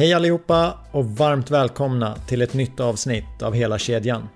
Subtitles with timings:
[0.00, 4.28] Hej allihopa och varmt välkomna till ett nytt avsnitt av Hela kedjan.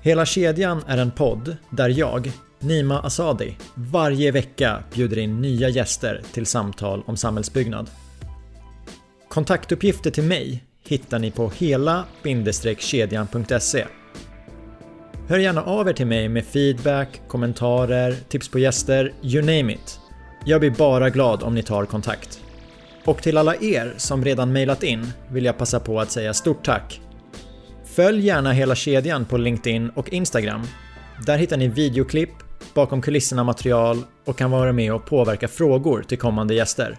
[0.00, 6.22] Hela kedjan är en podd där jag, Nima Asadi, varje vecka bjuder in nya gäster
[6.32, 7.90] till samtal om samhällsbyggnad.
[9.28, 13.86] Kontaktuppgifter till mig hittar ni på hela-kedjan.se.
[15.28, 20.00] Hör gärna av er till mig med feedback, kommentarer, tips på gäster, you name it.
[20.44, 22.41] Jag blir bara glad om ni tar kontakt.
[23.04, 26.64] Och till alla er som redan mejlat in vill jag passa på att säga stort
[26.64, 27.00] tack.
[27.84, 30.62] Följ gärna hela kedjan på LinkedIn och Instagram.
[31.26, 32.30] Där hittar ni videoklipp,
[32.74, 36.98] bakom kulisserna material och kan vara med och påverka frågor till kommande gäster.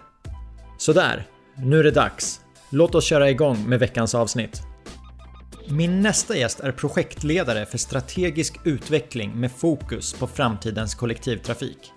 [0.78, 2.40] Sådär, nu är det dags.
[2.70, 4.62] Låt oss köra igång med veckans avsnitt.
[5.68, 11.92] Min nästa gäst är projektledare för strategisk utveckling med fokus på framtidens kollektivtrafik.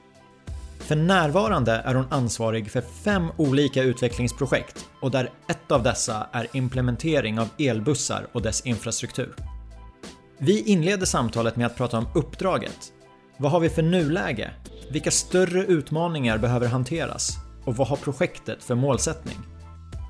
[0.88, 6.48] För närvarande är hon ansvarig för fem olika utvecklingsprojekt och där ett av dessa är
[6.53, 9.36] implementering av elbussar och dess infrastruktur.
[10.38, 12.94] Vi inleder samtalet med att prata om uppdraget.
[13.38, 14.52] Vad har vi för nuläge?
[14.92, 17.38] Vilka större utmaningar behöver hanteras?
[17.66, 19.38] Och vad har projektet för målsättning?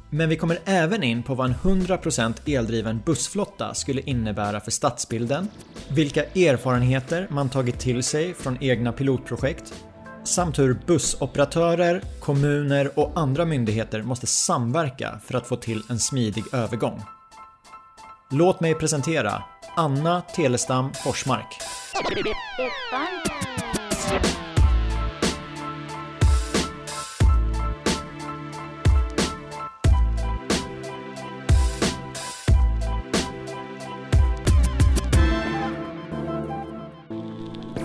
[0.10, 5.48] Men vi kommer även in på vad en 100% eldriven bussflotta skulle innebära för stadsbilden,
[5.90, 9.74] vilka erfarenheter man tagit till sig från egna pilotprojekt
[10.28, 16.44] samt hur bussoperatörer, kommuner och andra myndigheter måste samverka för att få till en smidig
[16.54, 17.02] övergång.
[18.32, 19.44] Låt mig presentera
[19.76, 21.62] Anna Telestam Forsmark.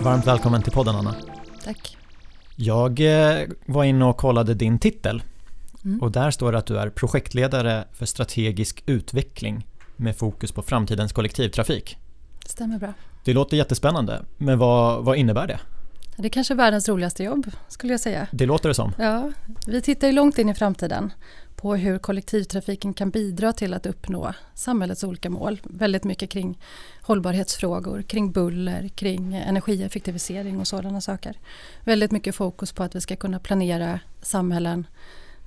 [0.02, 1.14] Varmt välkommen till podden Anna.
[1.64, 2.01] Tack.
[2.56, 5.22] Jag eh, var inne och kollade din titel
[5.84, 6.02] Mm.
[6.02, 11.12] och där står det att du är projektledare för strategisk utveckling med fokus på framtidens
[11.12, 11.96] kollektivtrafik.
[12.46, 12.92] Stämmer bra.
[13.24, 15.60] Det låter jättespännande, men vad, vad innebär det?
[16.16, 18.26] Det är kanske är världens roligaste jobb, skulle jag säga.
[18.32, 18.92] Det låter det som.
[18.98, 19.30] Ja,
[19.66, 21.12] vi tittar ju långt in i framtiden
[21.62, 25.60] på hur kollektivtrafiken kan bidra till att uppnå samhällets olika mål.
[25.64, 26.58] Väldigt mycket kring
[27.02, 31.38] hållbarhetsfrågor, kring buller, kring energieffektivisering och sådana saker.
[31.84, 34.86] Väldigt mycket fokus på att vi ska kunna planera samhällen,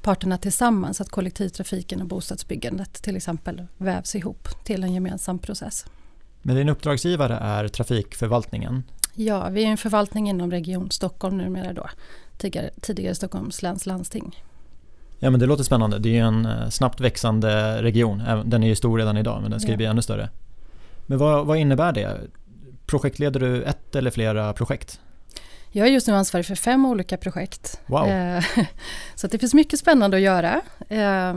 [0.01, 5.85] parterna tillsammans, att kollektivtrafiken och bostadsbyggandet till exempel vävs ihop till en gemensam process.
[6.41, 8.83] Men din uppdragsgivare är Trafikförvaltningen.
[9.13, 11.89] Ja, vi är en förvaltning inom Region Stockholm numera då.
[12.37, 14.35] Tidigare, tidigare Stockholms läns landsting.
[15.19, 15.99] Ja men det låter spännande.
[15.99, 18.23] Det är ju en eh, snabbt växande region.
[18.45, 19.77] Den är ju stor redan idag men den ska ju Ja.
[19.77, 20.29] bli ännu större.
[21.05, 22.17] Men vad, vad innebär det?
[22.85, 24.99] Projektleder du ett eller flera projekt?
[25.71, 27.79] Jag är just nu ansvarig för fem olika projekt.
[27.85, 28.07] Wow.
[28.07, 28.43] Eh,
[29.15, 30.61] Så det finns mycket spännande att göra.
[30.89, 31.33] Eh,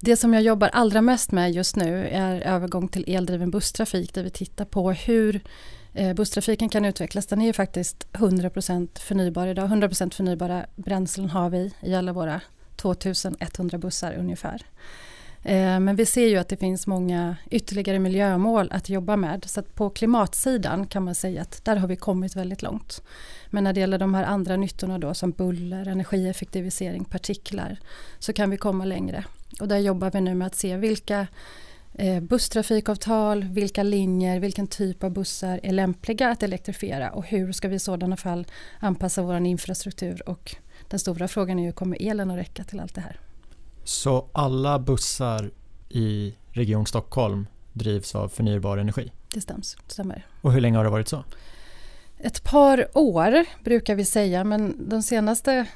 [0.00, 4.22] Det som jag jobbar allra mest med just nu är övergång till eldriven busstrafik där
[4.22, 5.40] vi tittar på hur
[5.94, 7.26] eh, busstrafiken kan utvecklas.
[7.26, 9.68] Den är ju faktiskt 100% förnybar idag.
[9.68, 12.40] 100% förnybara bränslen har vi i alla våra
[12.76, 14.62] 2100 bussar ungefär.
[15.44, 19.44] Eh, men vi ser ju att det finns många ytterligare miljömål att jobba med.
[19.46, 23.02] Så att på klimatsidan kan man säga att där har vi kommit väldigt långt.
[23.50, 27.78] Men när det gäller de här andra nyttorna då som buller, energieffektivisering, partiklar
[28.18, 29.24] så kan vi komma längre.
[29.60, 31.26] Och där jobbar vi nu med att se vilka
[31.94, 37.68] eh, busstrafikavtal, vilka linjer, vilken typ av bussar är lämpliga att elektrifiera och hur ska
[37.68, 38.46] vi i sådana fall
[38.80, 40.56] anpassa vår infrastruktur och
[40.94, 43.20] den stora frågan är ju kommer elen att räcka till allt det här?
[43.84, 45.50] Så alla bussar
[45.88, 49.12] i Region Stockholm drivs av förnybar energi?
[49.32, 50.26] Det stäms, stämmer.
[50.40, 51.24] Och hur länge har det varit så?
[52.18, 55.66] Ett par år brukar vi säga men de senaste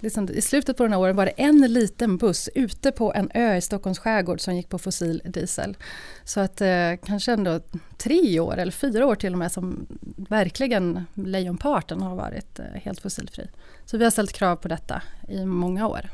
[0.00, 3.30] Liksom, I slutet på den här åren var det en liten buss ute på en
[3.34, 5.76] ö i Stockholms skärgård som gick på fossil diesel.
[6.24, 7.60] Så att eh, kanske ändå
[7.96, 9.86] tre år eller fyra år till och med som
[10.16, 13.48] verkligen lejonparten har varit eh, helt fossilfri.
[13.84, 16.10] Så vi har ställt krav på detta i många år.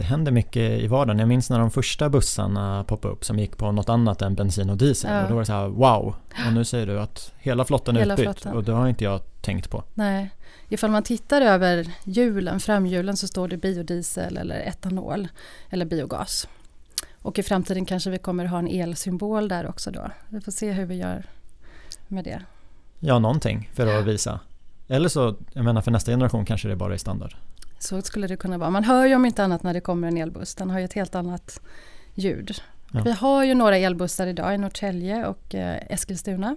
[0.00, 1.18] Det händer mycket i vardagen.
[1.18, 4.70] Jag minns när de första bussarna poppade upp som gick på något annat än bensin
[4.70, 5.12] och diesel.
[5.12, 5.22] Ja.
[5.22, 6.14] Och då var det så här wow.
[6.46, 8.26] Och nu säger du att hela flottan är Hela utbytt.
[8.26, 8.56] flottan.
[8.56, 9.84] Och det har inte jag tänkt på.
[9.94, 10.30] Nej,
[10.68, 15.28] ifall man tittar över hjulen, framhjulen så står det biodiesel eller etanol
[15.70, 16.48] eller biogas.
[17.22, 20.10] Och i framtiden kanske vi kommer ha en elsymbol där också då.
[20.28, 21.24] Vi får se hur vi gör
[22.08, 22.42] med det.
[23.00, 24.40] Ja, någonting för att visa.
[24.88, 27.34] Eller så, jag menar för nästa generation kanske det bara är standard.
[27.82, 28.70] Så skulle det kunna vara.
[28.70, 30.54] Man hör ju om inte annat när det kommer en elbuss.
[30.54, 31.60] Den har ju ett helt annat
[32.14, 32.54] ljud.
[32.92, 33.02] Ja.
[33.02, 36.56] Vi har ju några elbussar idag i Norrtälje och eh, Eskilstuna.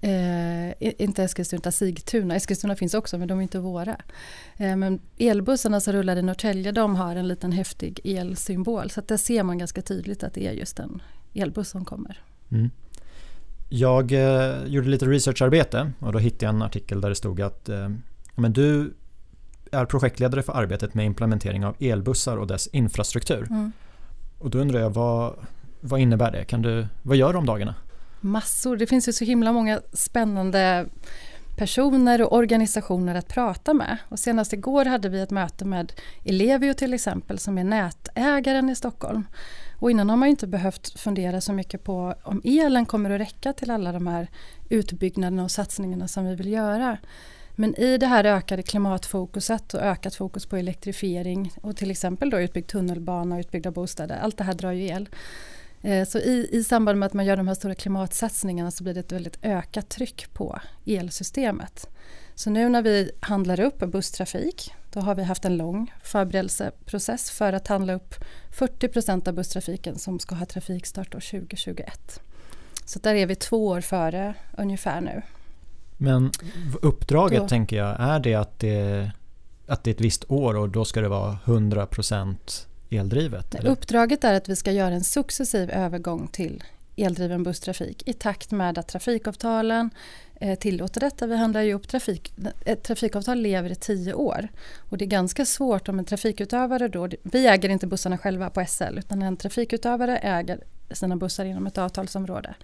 [0.00, 2.36] Eh, inte Eskilstuna, Sigtuna.
[2.36, 3.96] Eskilstuna finns också men de är inte våra.
[4.56, 8.90] Eh, men elbussarna som rullar i Norrtälje de har en liten häftig elsymbol.
[8.90, 11.02] Så att där ser man ganska tydligt att det är just en
[11.34, 12.20] elbuss som kommer.
[12.50, 12.70] Mm.
[13.68, 17.68] Jag eh, gjorde lite researcharbete och då hittade jag en artikel där det stod att
[17.68, 17.88] eh,
[18.34, 18.94] men du
[19.72, 23.46] är projektledare för arbetet med implementering av elbussar och dess infrastruktur.
[23.50, 23.72] Mm.
[24.38, 25.34] Och då undrar jag vad,
[25.80, 26.44] vad innebär det?
[26.44, 27.74] Kan du, vad gör du om dagarna?
[28.20, 30.86] Massor, det finns ju så himla många spännande
[31.56, 33.96] personer och organisationer att prata med.
[34.08, 35.92] Och senast igår hade vi ett möte med
[36.24, 39.26] Ellevio till exempel som är nätägaren i Stockholm.
[39.78, 43.52] Och innan har man inte behövt fundera så mycket på om elen kommer att räcka
[43.52, 44.28] till alla de här
[44.68, 46.98] utbyggnaderna och satsningarna som vi vill göra.
[47.58, 52.40] Men i det här ökade klimatfokuset och ökat fokus på elektrifiering och till exempel då
[52.40, 55.08] utbyggd tunnelbana och utbyggda bostäder, allt det här drar ju el.
[55.82, 58.94] Eh, så i, i samband med att man gör de här stora klimatsatsningarna så blir
[58.94, 61.88] det ett väldigt ökat tryck på elsystemet.
[62.34, 67.52] Så nu när vi handlar upp busstrafik då har vi haft en lång förberedelseprocess för
[67.52, 68.14] att handla upp
[68.52, 72.20] 40 procent av busstrafiken som ska ha trafikstart år 2021.
[72.84, 75.22] Så där är vi två år före ungefär nu.
[75.96, 76.30] Men
[76.82, 79.10] uppdraget då, tänker jag, är det att, det
[79.66, 82.36] att det är ett visst år och då ska det vara 100%
[82.90, 83.54] eldrivet?
[83.54, 83.70] Eller?
[83.70, 86.62] Uppdraget är att vi ska göra en successiv övergång till
[86.96, 89.90] eldriven busstrafik i takt med att trafikavtalen
[90.40, 91.26] eh, tillåter detta.
[91.26, 92.32] Vi handlar ju upp trafik,
[92.64, 94.48] ett trafikavtal lever i tio år
[94.78, 98.64] och det är ganska svårt om en trafikutövare då, vi äger inte bussarna själva på
[98.68, 100.60] SL utan en trafikutövare äger
[100.90, 102.54] sina bussar inom ett avtalsområde.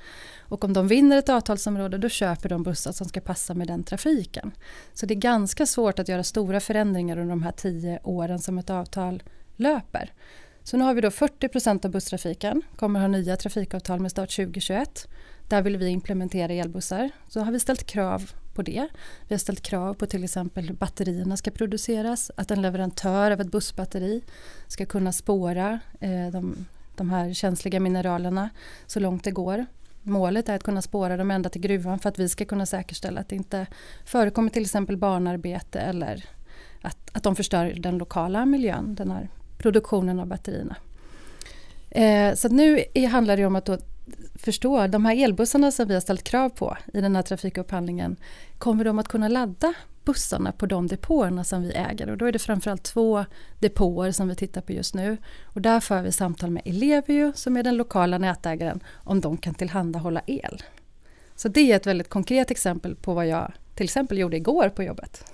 [0.41, 3.85] Och om de vinner ett avtalsområde då köper de bussar som ska passa med den
[3.85, 4.53] trafiken.
[4.93, 8.59] Så det är ganska svårt att göra stora förändringar under de här tio åren som
[8.59, 9.23] ett avtal
[9.57, 10.13] löper.
[10.65, 15.09] Så nu har vi då 40% av busstrafiken, kommer ha nya trafikavtal med start 2021.
[15.49, 17.11] Där vill vi implementera elbussar.
[17.29, 18.89] Så har vi ställt krav på det.
[19.29, 23.41] Vi har ställt krav på till exempel hur batterierna ska produceras, att en leverantör av
[23.41, 24.23] ett bussbatteri
[24.69, 26.67] ska kunna spåra eh, de,
[26.97, 28.51] de här känsliga mineralerna
[28.87, 29.67] så långt det går.
[30.03, 33.21] Målet är att kunna spåra dem ända till gruvan för att vi ska kunna säkerställa
[33.21, 33.67] att det inte
[34.05, 36.25] förekommer till exempel barnarbete eller
[36.83, 39.29] att, att de förstör den lokala miljön, den här
[39.59, 40.77] produktionen av batterierna.
[41.91, 43.69] Eh, så nu är, handlar det om att
[44.35, 48.17] förstå, de här elbussarna som vi har ställt krav på i den här trafikupphandlingen,
[48.59, 49.75] kommer de att kunna ladda
[50.05, 52.11] bussarna på de depåerna som vi äger?
[52.11, 53.25] Och då är det framförallt två
[53.59, 55.17] depåer som vi tittar på just nu.
[55.43, 59.55] Och där för vi samtal med Ellevio som är den lokala nätägaren om de kan
[59.55, 60.63] tillhandahålla el.
[61.37, 64.83] Så det är ett väldigt konkret exempel på vad jag till exempel gjorde igår på
[64.83, 65.25] jobbet.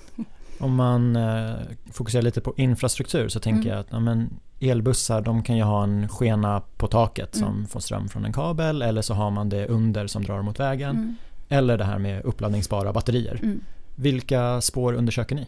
[0.61, 1.55] Om man eh,
[1.93, 3.73] fokuserar lite på infrastruktur så tänker mm.
[3.73, 4.31] jag att ja, men
[4.61, 7.49] elbussar de kan ju ha en skena på taket mm.
[7.49, 10.61] som får ström från en kabel eller så har man det under som drar mot
[10.61, 10.91] vägen.
[10.91, 11.17] Mm.
[11.49, 13.41] Eller det här med uppladdningsbara batterier.
[14.01, 15.47] Vilka spår undersöker ni?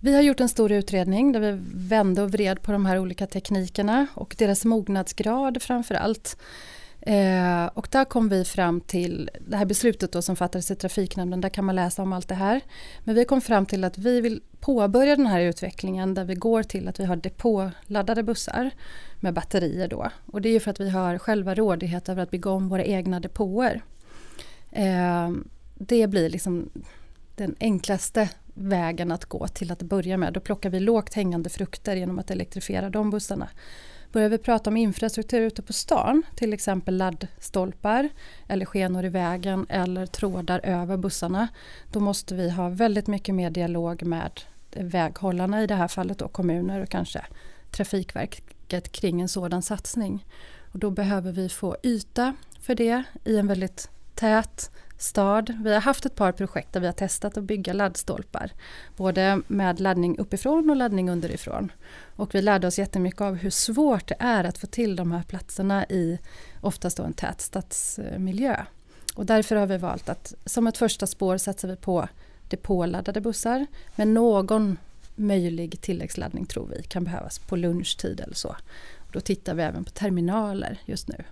[0.00, 3.26] Vi har gjort en stor utredning där vi vände och vred på de här olika
[3.26, 6.36] teknikerna och deras mognadsgrad framför allt.
[7.00, 11.40] Eh, och där kom vi fram till det här beslutet då som fattades i trafiknämnden,
[11.40, 12.60] där kan man läsa om allt det här.
[13.04, 16.62] Men vi kom fram till att vi vill påbörja den här utvecklingen där vi går
[16.62, 18.70] till att vi har depåladdade bussar
[19.20, 20.10] med batterier då.
[20.26, 22.84] Och det är ju för att vi har själva rådighet över att bygga om våra
[22.84, 23.82] egna depåer.
[24.72, 25.30] Eh,
[25.74, 26.70] det blir liksom
[27.36, 30.32] den enklaste vägen att gå till att börja med.
[30.32, 33.48] Då plockar vi lågt hängande frukter genom att elektrifiera de bussarna.
[34.12, 38.08] Börjar vi prata om infrastruktur ute på stan, till exempel laddstolpar
[38.48, 41.48] eller skenor i vägen eller trådar över bussarna,
[41.92, 44.40] då måste vi ha väldigt mycket mer dialog med
[44.70, 47.26] väghållarna i det här fallet och kommuner och kanske
[47.70, 50.26] Trafikverket kring en sådan satsning.
[50.72, 55.54] Och då behöver vi få yta för det i en väldigt tät stad.
[55.64, 58.50] Vi har haft ett par projekt där vi har testat att bygga laddstolpar.
[58.96, 61.72] Både med laddning uppifrån och laddning underifrån.
[62.16, 65.22] Och vi lärde oss jättemycket av hur svårt det är att få till de här
[65.22, 66.18] platserna i
[66.60, 68.64] oftast då en tät stadsmiljö.
[69.14, 72.08] Och därför har vi valt att som ett första spår satsar vi på
[72.48, 74.78] depåladdade bussar med någon
[75.16, 78.48] möjlig tilläggsladdning tror vi kan behövas på lunchtid eller så.
[78.98, 81.24] Och då tittar vi även på terminaler just nu.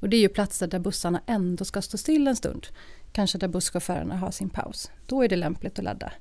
[0.00, 2.66] Och det är ju platser där bussarna ändå ska stå still en stund.
[3.12, 4.90] Kanske där busschaufförerna har sin paus.
[5.06, 6.12] Då är det lämpligt att ladda.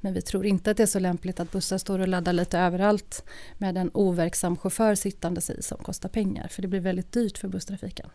[0.00, 2.58] Men vi tror inte att det är så lämpligt att bussar står och laddar lite
[2.58, 3.24] överallt
[3.58, 6.48] med en overksam chaufför sittandes i som kostar pengar.
[6.48, 8.06] För det blir väldigt dyrt för busstrafiken.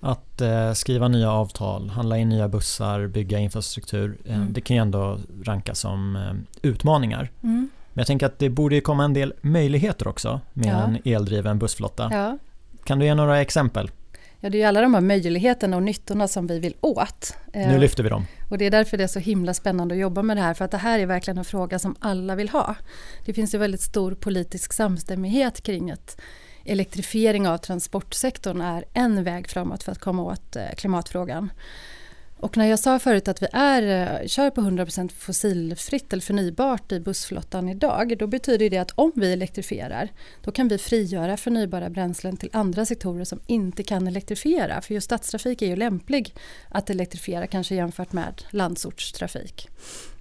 [0.00, 4.18] Att eh, skriva nya avtal, handla in nya bussar, bygga infrastruktur.
[4.24, 4.52] Eh, mm.
[4.52, 7.30] Det kan ju ändå rankas som eh, utmaningar.
[7.42, 7.70] Mm.
[7.92, 10.82] Men jag tänker att det borde komma en del möjligheter också med ja.
[10.82, 12.08] en eldriven bussflotta.
[12.12, 12.38] Ja.
[12.84, 13.90] Kan du ge några exempel?
[14.44, 17.36] Ja, det är alla de här möjligheterna och nyttorna som vi vill åt.
[17.52, 18.26] Nu lyfter vi dem.
[18.50, 20.64] Och det är därför det är så himla spännande att jobba med det här, för
[20.64, 22.74] att det här är verkligen en fråga som alla vill ha.
[23.24, 26.20] Det finns ju väldigt stor politisk samstämmighet kring att
[26.64, 31.52] elektrifiering av transportsektorn är en väg framåt för att komma åt eh, klimatfrågan.
[32.42, 36.92] Och när jag sa förut att vi är, eh, kör på 100% fossilfritt eller förnybart
[36.92, 40.08] i bussflottan idag, då betyder det att om vi elektrifierar,
[40.42, 44.80] då kan vi frigöra förnybara bränslen till andra sektorer som inte kan elektrifiera.
[44.80, 46.34] För just stadstrafik är ju lämplig
[46.68, 49.68] att elektrifiera, kanske jämfört med landsortstrafik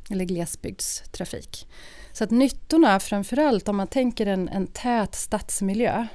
[0.10, 1.68] eller glesbygdstrafik.
[2.14, 6.08] Så att nyttorna, framförallt om man tänker en, en tät stadsmiljö,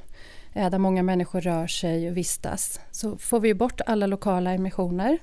[0.52, 5.18] eh, där många människor rör sig och vistas, så får vi bort alla lokala emissioner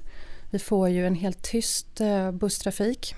[0.54, 3.16] vi får ju en helt tyst eh, busstrafik.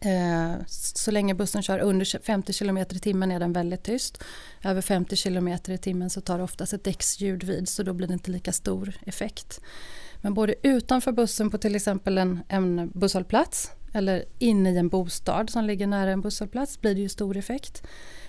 [0.00, 4.24] Eh, så länge bussen kör under 50 km i timmen är den väldigt tyst.
[4.64, 8.08] Över 50 km i timmen så tar det oftast ett däcksljud vid så då blir
[8.08, 9.60] det inte lika stor effekt.
[10.16, 15.50] Men både utanför bussen på till exempel en, en busshållplats eller inne i en bostad
[15.50, 17.82] som ligger nära en busshållplats blir det ju stor effekt.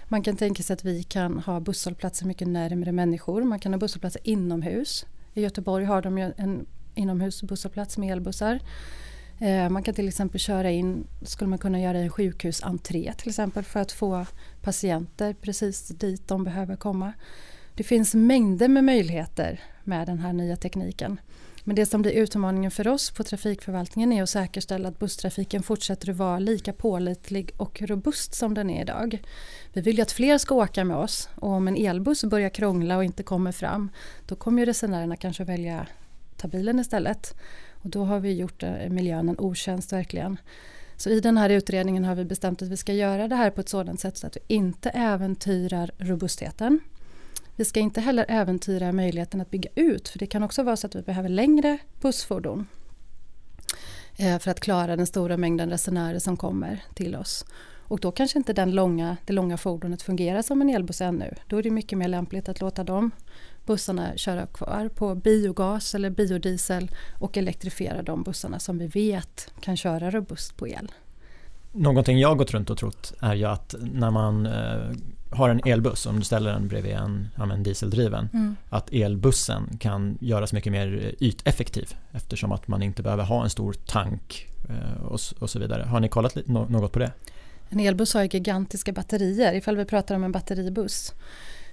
[0.08, 3.44] Man kan tänka sig att vi kan ha busshållplatser mycket närmare människor.
[3.44, 5.06] Man kan ha busshållplatser inomhus.
[5.34, 6.66] I Göteborg har de ju en
[7.00, 8.60] inomhusbussarplats med elbussar.
[9.40, 13.30] Eh, man kan till exempel köra in, skulle man kunna göra i en sjukhusentré till
[13.30, 14.26] exempel för att få
[14.62, 17.14] patienter precis dit de behöver komma.
[17.76, 21.20] Det finns mängder med möjligheter med den här nya tekniken.
[21.64, 26.10] Men det som blir utmaningen för oss på trafikförvaltningen är att säkerställa att busstrafiken fortsätter
[26.10, 29.22] att vara lika pålitlig och robust som den är idag.
[29.74, 32.98] Vi vill ju att fler ska åka med oss och om en elbuss börjar krångla
[32.98, 33.92] och inte kommer fram
[34.28, 35.88] då kommer ju resenärerna kanske välja
[36.40, 37.36] ta bilen istället.
[37.82, 40.38] Och då har vi gjort eh, miljön en otjänst verkligen.
[40.98, 43.62] Så i den här utredningen har vi bestämt att vi ska göra det här på
[43.62, 46.80] ett sådant sätt så att vi inte äventyrar robustheten.
[47.56, 50.88] Vi ska inte heller äventyra möjligheten att bygga ut för det kan också vara så
[50.88, 52.68] att vi behöver längre bussfordon
[54.18, 57.46] eh, för att klara den stora mängden resenärer som kommer till oss.
[57.90, 61.34] Och då kanske inte den långa, det långa fordonet fungerar som en elbuss ännu.
[61.48, 63.12] Då är det mycket mer lämpligt att låta dem
[63.70, 69.78] bussarna köra kvar på biogas eller biodiesel och elektrifiera de bussarna som vi vet kan
[69.78, 70.92] köra robust på el.
[71.72, 74.92] Någonting jag gått runt och trott är ju att när man eh,
[75.30, 78.56] har en elbuss, om du ställer den bredvid en, en dieseldriven, mm.
[78.70, 83.74] att elbussen kan göras mycket mer yteffektiv eftersom att man inte behöver ha en stor
[83.74, 85.84] tank eh, och, och, så vidare.
[85.84, 87.12] Har ni kollat något på det?
[87.70, 91.14] En elbuss har gigantiska batterier ifall vi pratar om en batteribuss.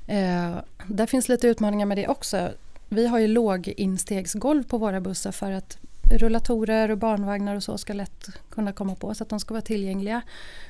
[0.06, 2.50] Eh, där finns lite utmaningar med det också.
[2.88, 5.78] Vi har ju låginstegsgolv på våra bussar för att
[6.12, 9.62] rullatorer och barnvagnar och så ska lätt kunna komma på så att de ska vara
[9.62, 10.22] tillgängliga.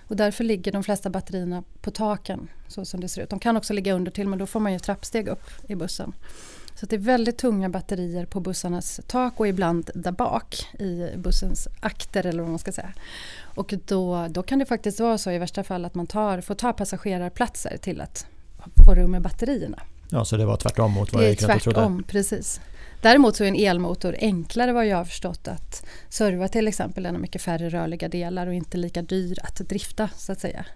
[0.08, 3.30] Och därför ligger de flesta batterierna på taken så som det ser ut.
[3.30, 6.12] De kan också ligga under till men då får man ju trappsteg upp i bussen.
[6.80, 11.68] Så det är väldigt tunga batterier på bussarnas tak och ibland där bak i bussens
[11.80, 12.92] akter eller vad man ska säga.
[13.40, 16.54] Och då, då kan det faktiskt vara så i värsta fall att man tar, får
[16.54, 18.26] ta passagerarplatser till att
[18.86, 19.82] få rum med batterierna.
[20.10, 22.02] Ja, så det var tvärtom mot vad jag gick och trodde?
[22.06, 22.60] precis.
[23.02, 27.02] Däremot så är en elmotor enklare vad jag har förstått att serva till exempel.
[27.02, 30.66] Den har mycket färre rörliga delar och inte lika dyr att drifta så att säga.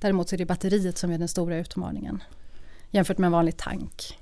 [0.00, 2.22] Däremot så är det batteriet som är den stora utmaningen
[2.94, 4.18] jämfört med en vanlig tank.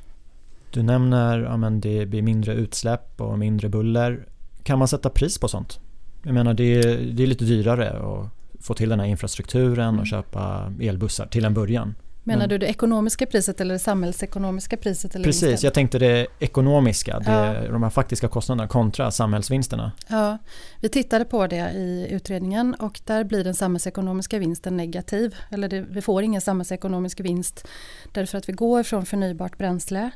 [0.70, 4.26] Du nämner att ja, det blir mindre utsläpp och mindre buller.
[4.62, 5.80] Kan man sätta pris på sånt?
[6.22, 8.28] Jag menar det är, det är lite dyrare att
[8.60, 10.06] få till den här infrastrukturen och mm.
[10.06, 11.94] köpa elbussar till en början.
[12.24, 15.14] Menar Men, du det ekonomiska priset eller det samhällsekonomiska priset?
[15.14, 15.66] Eller precis, vinsten?
[15.66, 17.68] jag tänkte det ekonomiska, det, ja.
[17.68, 19.92] de här faktiska kostnaderna kontra samhällsvinsterna.
[20.08, 20.38] Ja,
[20.80, 25.36] vi tittade på det i utredningen och där blir den samhällsekonomiska vinsten negativ.
[25.50, 27.68] Eller det, vi får ingen samhällsekonomisk vinst
[28.12, 30.10] därför att vi går från förnybart bränsle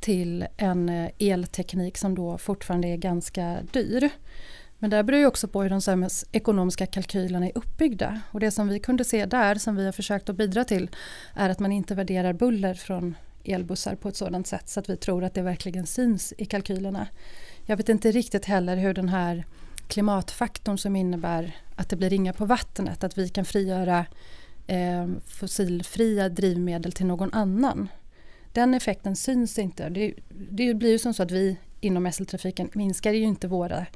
[0.00, 4.10] till en eh, elteknik som då fortfarande är ganska dyr.
[4.82, 8.20] Men det beror ju också på hur de samhällsekonomiska kalkylerna är uppbyggda.
[8.30, 10.90] Och det som vi kunde se där, som vi har försökt att bidra till,
[11.34, 14.96] är att man inte värderar buller från elbussar på ett sådant sätt så att vi
[14.96, 17.06] tror att det verkligen syns i kalkylerna.
[17.66, 19.44] Jag vet inte riktigt heller hur den här
[19.88, 24.06] klimatfaktorn som innebär att det blir ringar på vattnet, att vi kan frigöra
[24.66, 27.88] eh, fossilfria drivmedel till någon annan.
[28.52, 29.88] Den effekten syns inte.
[29.88, 30.14] Det,
[30.50, 33.86] det blir ju som så att vi inom SL-trafiken minskar ju inte våra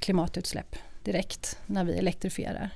[0.00, 2.70] klimatutsläpp direkt när vi elektrifierar.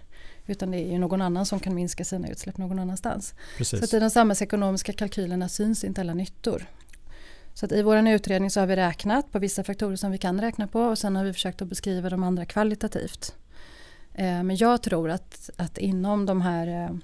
[0.46, 3.34] Utan det är ju någon annan som kan minska sina utsläpp någon annanstans.
[3.58, 3.78] Precis.
[3.78, 6.66] Så att i de samhällsekonomiska kalkylerna syns inte alla nyttor.
[7.54, 10.40] Så att i vår utredning så har vi räknat på vissa faktorer som vi kan
[10.40, 13.34] räkna på och sen har vi försökt att beskriva de andra kvalitativt.
[14.14, 16.96] Eh, men jag tror att, att inom de här eh,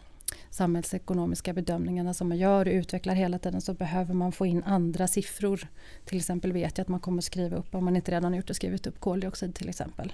[0.50, 5.08] samhällsekonomiska bedömningarna som man gör och utvecklar hela tiden så behöver man få in andra
[5.08, 5.68] siffror.
[6.04, 8.54] Till exempel vet jag att man kommer skriva upp, om man inte redan gjort det,
[8.54, 10.12] skrivit upp koldioxid till exempel.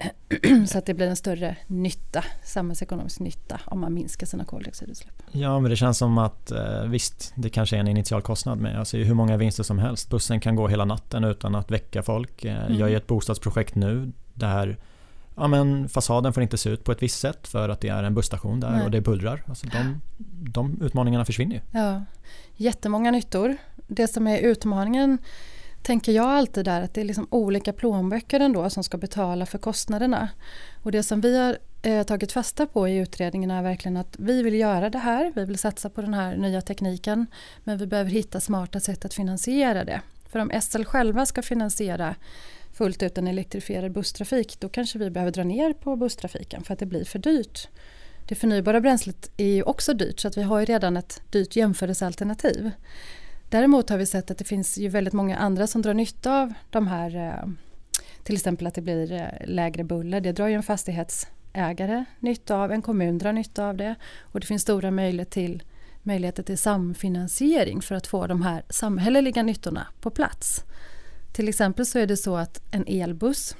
[0.66, 5.22] så att det blir en större nytta, samhällsekonomisk nytta om man minskar sina koldioxidutsläpp.
[5.32, 8.78] Ja men det känns som att eh, visst det kanske är en initial kostnad med
[8.78, 10.10] alltså hur många vinster som helst.
[10.10, 12.44] Bussen kan gå hela natten utan att väcka folk.
[12.44, 12.78] Eh, mm.
[12.78, 14.78] Jag är i ett bostadsprojekt nu där
[15.40, 18.02] ja, men fasaden får inte se ut på ett visst sätt för att det är
[18.02, 18.84] en busstation där Nej.
[18.84, 19.42] och det bullrar.
[19.46, 20.00] Alltså de,
[20.52, 21.60] de utmaningarna försvinner ju.
[21.80, 22.04] Ja,
[22.56, 23.56] jättemånga nyttor.
[23.86, 25.18] Det som är utmaningen
[25.82, 29.58] tänker jag alltid där att det är liksom olika plånböcker ändå som ska betala för
[29.58, 30.28] kostnaderna.
[30.82, 34.42] Och det som vi har eh, tagit fasta på i utredningen är verkligen att vi
[34.42, 37.26] vill göra det här, vi vill satsa på den här nya tekniken
[37.64, 40.00] men vi behöver hitta smarta sätt att finansiera det.
[40.28, 42.14] För om SL själva ska finansiera
[42.72, 46.78] fullt ut en elektrifierad busstrafik då kanske vi behöver dra ner på busstrafiken för att
[46.78, 47.68] det blir för dyrt.
[48.28, 51.56] Det förnybara bränslet är ju också dyrt så att vi har ju redan ett dyrt
[51.56, 52.70] jämförelsealternativ.
[53.48, 56.52] Däremot har vi sett att det finns ju väldigt många andra som drar nytta av
[56.70, 57.50] de här eh,
[58.22, 60.20] till exempel att det blir eh, lägre buller.
[60.20, 64.46] Det drar ju en fastighetsägare nytta av, en kommun drar nytta av det och det
[64.46, 65.62] finns stora möjligheter till,
[66.02, 70.64] möjligheter till samfinansiering för att få de här samhälleliga nyttorna på plats.
[71.40, 73.56] Till exempel så är det så att en elbuss,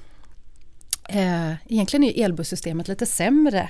[1.09, 3.69] eh, egentligen är elbussystemet lite sämre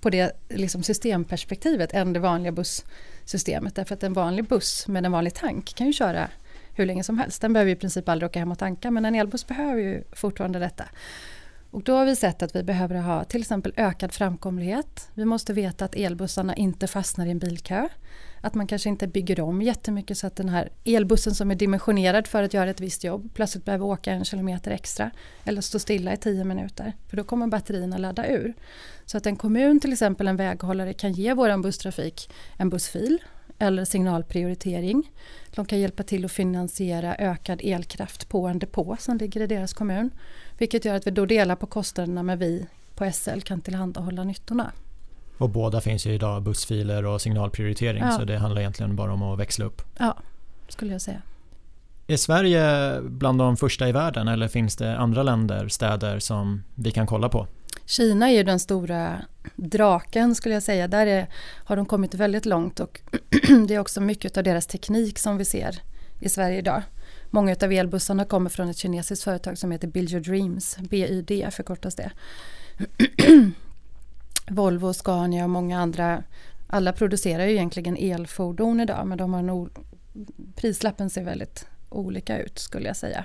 [0.00, 3.74] på det liksom systemperspektivet än det vanliga bussystemet.
[3.74, 6.28] Därför att en vanlig buss med en vanlig tank kan ju köra
[6.74, 7.40] hur länge som helst.
[7.40, 10.04] Den behöver ju i princip aldrig åka hem och tanka men en elbuss behöver ju
[10.12, 10.84] fortfarande detta.
[11.70, 15.08] Och då har vi sett att vi behöver ha till exempel ökad framkomlighet.
[15.14, 17.88] Vi måste veta att elbussarna inte fastnar i en bilkö.
[18.44, 22.26] Att man kanske inte bygger om jättemycket så att den här elbussen som är dimensionerad
[22.26, 25.10] för att göra ett visst jobb plötsligt behöver åka en kilometer extra
[25.44, 26.92] eller stå stilla i tio minuter.
[27.08, 28.54] För då kommer batterierna ladda ur.
[29.06, 33.18] Så att en kommun, till exempel en väghållare, kan ge vår busstrafik en bussfil
[33.58, 35.10] eller signalprioritering.
[35.54, 39.72] De kan hjälpa till att finansiera ökad elkraft på en depå som ligger i deras
[39.72, 40.10] kommun.
[40.58, 44.72] Vilket gör att vi då delar på kostnaderna men vi på SL kan tillhandahålla nyttorna.
[45.42, 48.10] Och båda finns ju idag, bussfiler och signalprioritering, ja.
[48.10, 49.82] så det handlar egentligen bara om att växla upp.
[49.98, 50.16] Ja,
[50.68, 51.22] skulle jag säga.
[52.06, 56.90] Är Sverige bland de första i världen eller finns det andra länder, städer som vi
[56.90, 57.46] kan kolla på?
[57.86, 59.22] Kina är ju den stora
[59.56, 60.88] draken skulle jag säga.
[60.88, 61.26] Där är,
[61.64, 63.00] har de kommit väldigt långt och
[63.68, 65.78] det är också mycket av deras teknik som vi ser
[66.20, 66.82] i Sverige idag.
[67.30, 71.94] Många av elbussarna kommer från ett kinesiskt företag som heter Build Your Dreams, BYD förkortas
[71.94, 72.10] det.
[74.54, 76.22] Volvo, Scania och många andra,
[76.66, 79.68] alla producerar ju egentligen elfordon idag men de har nog,
[80.54, 83.24] prislappen ser väldigt olika ut skulle jag säga.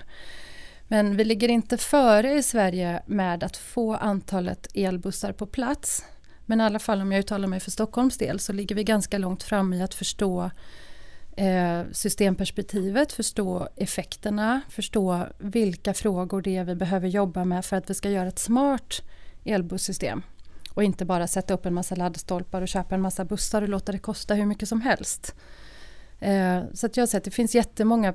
[0.87, 6.05] Men vi ligger inte före i Sverige med att få antalet elbussar på plats.
[6.45, 9.17] Men i alla fall om jag uttalar mig för Stockholms del så ligger vi ganska
[9.17, 10.51] långt fram i att förstå
[11.35, 17.89] eh, systemperspektivet, förstå effekterna, förstå vilka frågor det är vi behöver jobba med för att
[17.89, 19.01] vi ska göra ett smart
[19.45, 20.23] elbussystem.
[20.77, 23.91] Och inte bara sätta upp en massa laddstolpar och köpa en massa bussar och låta
[23.91, 25.35] det kosta hur mycket som helst.
[26.19, 28.13] Eh, så att jag har sett att det finns jättemånga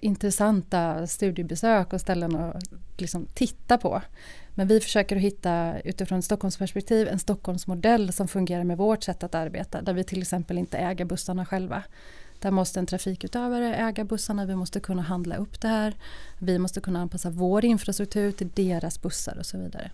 [0.00, 2.64] intressanta studiebesök och ställen att
[2.96, 4.02] liksom titta på.
[4.54, 9.22] Men vi försöker att hitta utifrån ett Stockholmsperspektiv en Stockholmsmodell som fungerar med vårt sätt
[9.22, 11.82] att arbeta där vi till exempel inte äger bussarna själva.
[12.40, 15.94] Där måste en trafikutövare äga bussarna, vi måste kunna handla upp det här.
[16.38, 19.90] Vi måste kunna anpassa vår infrastruktur till deras bussar och så vidare.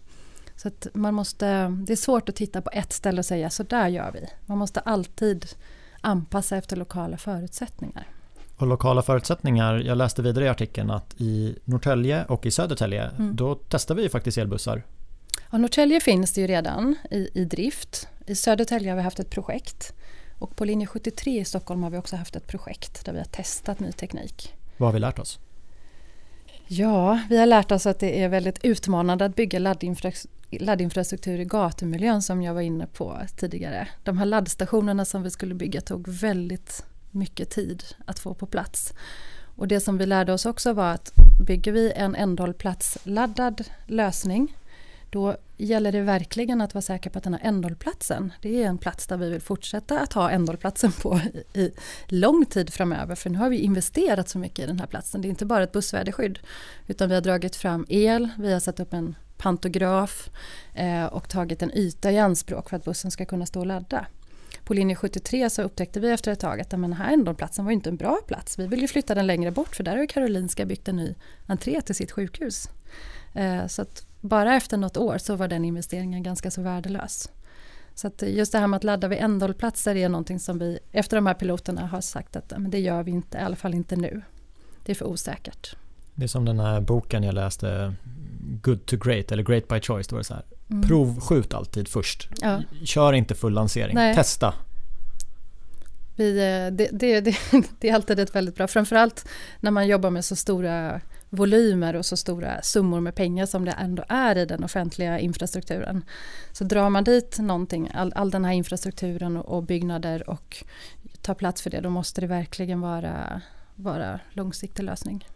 [0.62, 3.88] Så man måste, det är svårt att titta på ett ställe och säga så där
[3.88, 4.26] gör vi.
[4.46, 5.46] Man måste alltid
[6.00, 8.06] anpassa efter lokala förutsättningar.
[8.56, 13.36] Och lokala förutsättningar, jag läste vidare i artikeln att i Norrtälje och i Södertälje, mm.
[13.36, 14.82] då testar vi faktiskt elbussar.
[15.50, 18.08] Ja, Norrtälje finns det ju redan i, i drift.
[18.26, 19.92] I Södertälje har vi haft ett projekt.
[20.38, 23.26] Och på linje 73 i Stockholm har vi också haft ett projekt där vi har
[23.26, 24.54] testat ny teknik.
[24.76, 25.38] Vad har vi lärt oss?
[26.66, 31.44] Ja, vi har lärt oss att det är väldigt utmanande att bygga laddinfrastruktur laddinfrastruktur i
[31.44, 33.88] gatumiljön som jag var inne på tidigare.
[34.02, 38.92] De här laddstationerna som vi skulle bygga tog väldigt mycket tid att få på plats.
[39.56, 41.12] Och det som vi lärde oss också var att
[41.46, 44.56] bygger vi en ändhållplatsladdad lösning
[45.12, 48.78] då gäller det verkligen att vara säker på att den här ändhållplatsen, det är en
[48.78, 51.20] plats där vi vill fortsätta att ha ändhållplatsen på
[51.54, 51.70] i
[52.06, 53.14] lång tid framöver.
[53.14, 55.22] För nu har vi investerat så mycket i den här platsen.
[55.22, 56.38] Det är inte bara ett bussväderskydd
[56.86, 60.30] utan vi har dragit fram el, vi har satt upp en pantograf
[60.74, 64.06] eh, och tagit en yta i anspråk för att bussen ska kunna stå och ladda
[64.64, 67.90] på linje 73 så upptäckte vi efter ett tag att den här ändhållplatsen var inte
[67.90, 68.58] en bra plats.
[68.58, 71.14] Vi vill ju flytta den längre bort för där har Karolinska byggt en ny
[71.46, 72.70] entré till sitt sjukhus.
[73.34, 77.30] Eh, så att bara efter något år så var den investeringen ganska så värdelös.
[77.94, 81.16] Så att just det här med att ladda vid ändhållplatser är någonting som vi efter
[81.16, 83.96] de här piloterna har sagt att men det gör vi inte, i alla fall inte
[83.96, 84.22] nu.
[84.84, 85.76] Det är för osäkert.
[86.14, 87.94] Det är som den här boken jag läste,
[88.42, 90.06] Good to Great eller Great by Choice.
[90.06, 90.82] Då är det så här, mm.
[90.82, 92.28] Provskjut alltid först.
[92.40, 92.62] Ja.
[92.84, 94.14] Kör inte full lansering, Nej.
[94.14, 94.54] testa.
[96.16, 97.36] Vi, eh, det, det, det,
[97.80, 99.28] det, är alltid ett väldigt bra, framförallt
[99.60, 101.00] när man jobbar med så stora
[101.30, 106.04] volymer och så stora summor med pengar som det ändå är i den offentliga infrastrukturen.
[106.52, 110.64] Så drar man dit någonting, all, all den här infrastrukturen och, och byggnader och
[111.20, 113.40] tar plats för det, då måste det verkligen vara,
[113.74, 115.26] vara långsiktig lösning.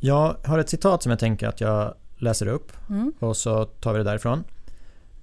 [0.00, 3.12] Jag har ett citat som jag tänker att jag läser upp mm.
[3.18, 4.44] och så tar vi det därifrån.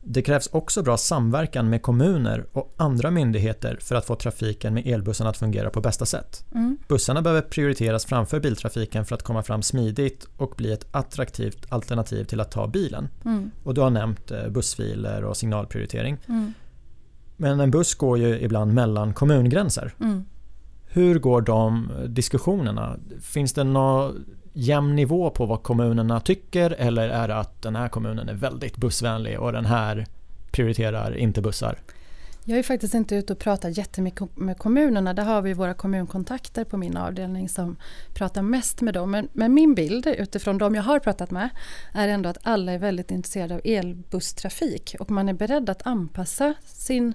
[0.06, 4.88] Det krävs också bra samverkan med kommuner och andra myndigheter för att få trafiken med
[4.88, 6.46] elbussarna att fungera på bästa sätt.
[6.52, 6.78] Mm.
[6.88, 12.24] Bussarna behöver prioriteras framför biltrafiken för att komma fram smidigt och bli ett attraktivt alternativ
[12.24, 13.10] till att ta bilen.
[13.26, 13.52] Mm.
[13.64, 16.18] Och du har nämnt eh, bussfiler och signalprioritering.
[16.28, 16.54] Mm.
[17.38, 19.94] Men en buss går ju ibland mellan kommungränser.
[20.00, 20.26] Mm.
[20.86, 22.98] Hur går de diskussionerna?
[23.22, 24.16] Finns det något
[24.54, 28.78] jämn nivå på vad kommunerna tycker eller är det att den här kommunen är väldigt
[28.78, 30.06] bussvänlig och den här
[30.52, 31.80] prioriterar inte bussar?
[32.46, 35.14] Jag är faktiskt inte ute och pratar jättemycket med kommunerna.
[35.14, 37.76] Där har vi våra kommunkontakter på min avdelning som
[38.14, 39.12] pratar mest med dem.
[39.12, 41.50] Men, men, min bild utifrån de jag har pratat med
[41.94, 46.54] är ändå att alla är väldigt intresserade av elbusstrafik och man är beredd att anpassa
[46.66, 47.14] sin,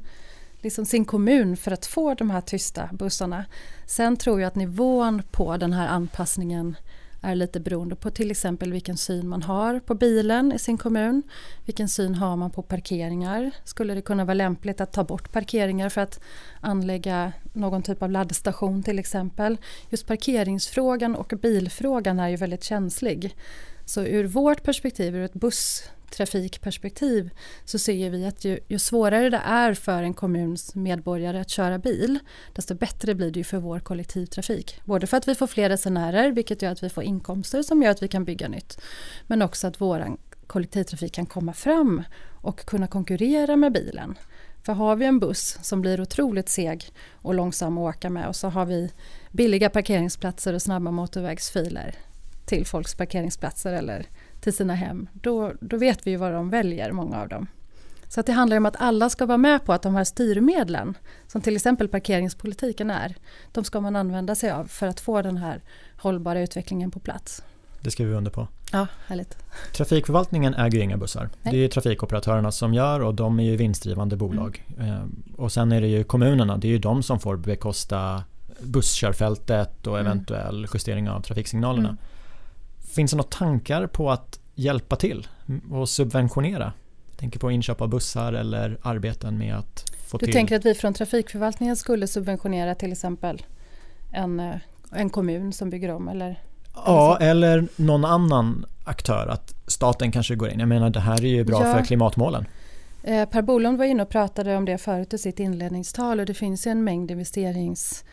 [0.61, 3.45] liksom sin kommun för att få de här tysta bussarna.
[3.87, 6.77] Sen tror jag att nivån på den här anpassningen
[7.21, 11.23] är lite beroende på till exempel vilken syn man har på bilen i sin kommun.
[11.65, 13.51] Vilken syn har man på parkeringar?
[13.65, 16.21] Skulle det kunna vara lämpligt att ta bort parkeringar för att
[16.61, 19.57] anlägga någon typ av laddstation till exempel?
[19.91, 23.37] Just parkeringsfrågan och bilfrågan är ju väldigt känslig.
[23.85, 27.31] Så ur vårt perspektiv, ur ett buss trafikperspektiv
[27.65, 31.79] så ser vi att ju, ju, svårare det är för en kommuns medborgare att köra
[31.79, 32.19] bil
[32.53, 34.81] desto bättre blir det ju för vår kollektivtrafik.
[34.85, 37.91] Både för att vi får fler resenärer vilket gör att vi får inkomster som gör
[37.91, 38.81] att vi kan bygga nytt.
[39.27, 40.17] Men också att vår
[40.47, 42.03] kollektivtrafik kan komma fram
[42.41, 44.19] och kunna konkurrera med bilen.
[44.63, 48.37] För har vi en buss som blir otroligt seg och långsam att åka med och
[48.37, 48.91] så har vi
[49.31, 51.95] billiga parkeringsplatser och snabba motorvägsfiler
[52.47, 54.07] till folks parkeringsplatser eller
[54.49, 57.47] till sina hem, då, då vet vi ju vad de väljer, många av dem.
[58.09, 60.97] Så att det handlar om att alla ska vara med på att de här styrmedlen,
[61.27, 63.15] som till exempel parkeringspolitiken är,
[63.53, 65.63] de ska man använda sig av för att få den här
[65.97, 67.43] hållbara utvecklingen på plats.
[67.81, 68.49] Det skriver vi under på.
[68.73, 69.37] Ja, härligt.
[69.73, 71.29] Trafikförvaltningen äger inga bussar.
[71.43, 71.55] Nej.
[71.55, 74.65] Det är trafikoperatörerna som gör och de är ju vinstdrivande bolag.
[74.79, 75.23] Mm.
[75.37, 78.25] Och sen är det ju kommunerna, det är ju de som får bekosta
[78.61, 80.13] busskörfältet och mm.
[80.13, 81.89] eventuell justering av trafiksignalerna.
[81.89, 81.99] Mm.
[82.99, 85.29] Finns det några tankar på att hjälpa till
[85.71, 86.73] och subventionera?
[87.11, 90.33] Jag tänker på inköp av bussar eller arbeten med att få du till...
[90.33, 93.43] Du tänker att vi från Trafikförvaltningen skulle subventionera till exempel
[94.13, 94.55] en, eh,
[94.93, 96.43] en kommun som bygger om eller?
[96.75, 99.27] Ja, eller någon annan aktör.
[99.27, 100.59] Att staten kanske går in.
[100.61, 101.75] Jag menar det här är ju bra ja.
[101.75, 102.47] för klimatmålen.
[103.03, 106.35] Eh, per Bolund var inne och pratade om det förut i sitt inledningstal och det
[106.35, 108.05] finns ju en mängd investerings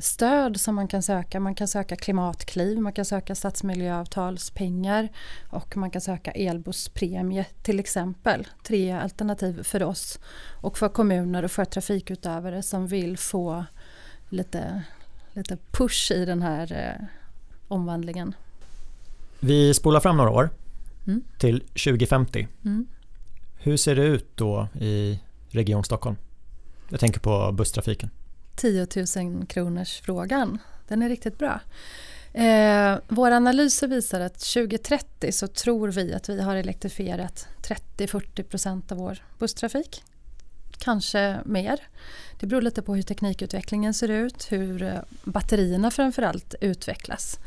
[0.00, 1.40] stöd som man kan söka.
[1.40, 5.08] Man kan söka klimatkliv, man kan söka stadsmiljöavtalspengar
[5.50, 8.48] och man kan söka elbusspremie till exempel.
[8.62, 10.18] Tre alternativ för oss
[10.60, 13.64] och för kommuner och för trafikutövare som vill få
[14.28, 14.82] lite,
[15.32, 17.06] lite push i den här eh,
[17.68, 18.34] omvandlingen.
[19.40, 20.50] Vi spolar fram några år
[21.06, 21.22] mm.
[21.38, 22.48] till 2050.
[22.64, 22.86] Mm.
[23.58, 26.16] Hur ser det ut då i Region Stockholm?
[26.88, 28.10] Jag tänker på busstrafiken.
[28.60, 30.58] 10 000 kronors frågan.
[30.88, 31.60] Den är riktigt bra.
[32.32, 38.98] Eh, våra analyser visar att 2030 så tror vi att vi har elektrifierat 30-40% av
[38.98, 40.02] vår busstrafik.
[40.78, 41.80] Kanske mer.
[42.40, 44.92] Det beror lite på hur teknikutvecklingen ser ut, hur eh,
[45.24, 47.38] batterierna framförallt utvecklas.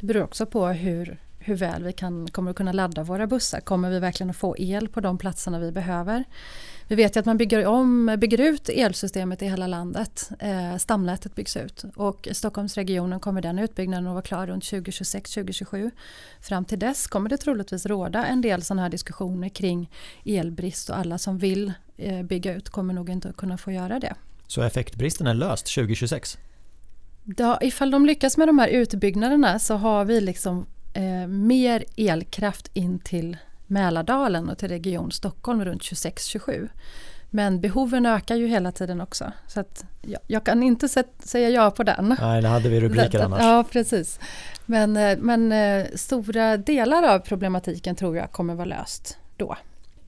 [0.00, 3.60] Det beror också på hur, hur väl vi kan, kommer att kunna ladda våra bussar.
[3.60, 6.24] Kommer vi verkligen att få el på de platserna vi behöver?
[6.92, 10.30] Vi vet ju att man bygger, om, bygger ut elsystemet i hela landet.
[10.38, 15.90] Eh, stamnätet byggs ut och i Stockholmsregionen kommer den utbyggnaden att vara klar runt 2026-2027.
[16.40, 19.90] Fram till dess kommer det troligtvis råda en del sådana här diskussioner kring
[20.24, 23.98] elbrist och alla som vill eh, bygga ut kommer nog inte att kunna få göra
[23.98, 24.14] det.
[24.46, 26.38] Så effektbristen är löst 2026?
[27.36, 32.70] Ja, ifall de lyckas med de här utbyggnaderna så har vi liksom eh, mer elkraft
[32.74, 33.36] in till
[33.72, 36.68] Mälardalen och till Region Stockholm runt 26-27.
[37.30, 39.32] Men behoven ökar ju hela tiden också.
[39.48, 40.88] Så att jag, jag kan inte
[41.24, 42.16] säga ja på den.
[42.20, 43.42] Nej, det hade vi rubriker annars.
[43.42, 44.20] Ja, precis.
[44.66, 49.56] Men, eh, men eh, stora delar av problematiken tror jag kommer vara löst då.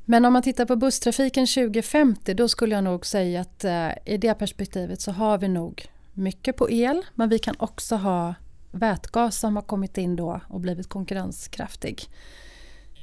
[0.05, 4.17] Men om man tittar på busstrafiken 2050 då skulle jag nog säga att eh, i
[4.17, 8.35] det perspektivet så har vi nog mycket på el men vi kan också ha
[8.71, 12.09] vätgas som har kommit in då och blivit konkurrenskraftig.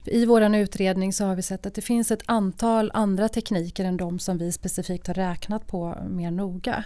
[0.05, 3.97] I vår utredning så har vi sett att det finns ett antal andra tekniker än
[3.97, 6.83] de som vi specifikt har räknat på mer noga.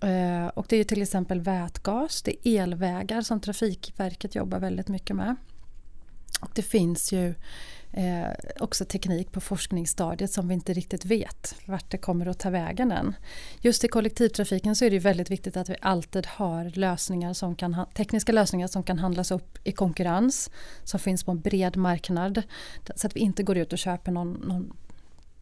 [0.00, 5.16] Eh, och det är till exempel vätgas, det är elvägar som Trafikverket jobbar väldigt mycket
[5.16, 5.36] med.
[6.40, 7.34] Och det finns ju
[7.96, 8.26] eh,
[8.60, 12.92] också teknik på forskningsstadiet som vi inte riktigt vet vart det kommer att ta vägen
[12.92, 13.16] än.
[13.60, 17.86] Just i kollektivtrafiken så är det väldigt viktigt att vi alltid har lösningar som kan,
[17.94, 20.50] tekniska lösningar som kan handlas upp i konkurrens
[20.84, 22.42] som finns på en bred marknad
[22.94, 24.72] så att vi inte går ut och köper någon, någon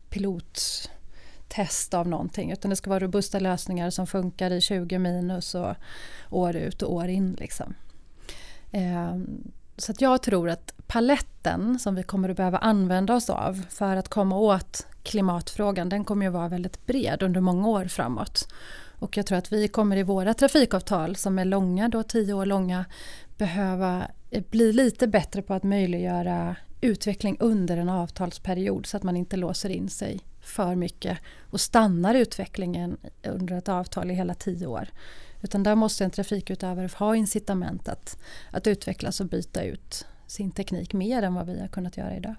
[0.09, 5.75] pilottest av någonting utan det ska vara robusta lösningar som funkar i 20 minus och
[6.31, 7.37] år ut och år in.
[7.41, 7.75] Liksom.
[8.71, 9.17] Eh,
[9.83, 14.09] så jag tror att paletten som vi kommer att behöva använda oss av för att
[14.09, 18.49] komma åt klimatfrågan den kommer att vara väldigt bred under många år framåt.
[18.99, 22.47] Och jag tror att vi kommer i våra trafikavtal som är långa, då tio år
[22.47, 22.85] långa,
[23.39, 24.03] behöva
[24.51, 29.69] bli lite bättre på att möjliggöra utveckling under en avtalsperiod så att man inte låser
[29.69, 31.19] in sig för mycket
[31.51, 34.89] och stannar utvecklingen under ett avtal i hela tio år.
[35.41, 38.19] Utan där måste en trafikutövare ha incitament att,
[38.51, 42.35] att utvecklas och byta ut sin teknik mer än vad vi har kunnat göra idag.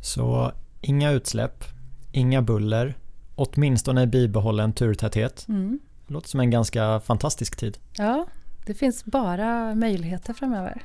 [0.00, 1.64] Så inga utsläpp,
[2.12, 2.94] inga buller,
[3.34, 5.48] åtminstone bibehållen turtäthet.
[5.48, 5.80] Mm.
[6.06, 7.78] Det låter som en ganska fantastisk tid.
[7.96, 8.26] Ja,
[8.66, 10.82] det finns bara möjligheter framöver.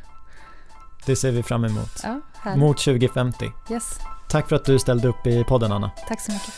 [1.06, 2.04] Det ser vi fram emot.
[2.04, 2.20] Ja,
[2.56, 3.52] Mot 2050.
[3.70, 4.00] Yes.
[4.30, 5.92] Tack för att du ställde upp i podden Anna.
[6.08, 6.54] Tack så mycket.